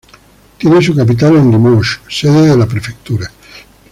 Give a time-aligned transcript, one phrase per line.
[0.57, 3.29] Tiene su capital en Limoges, sede de la prefectura.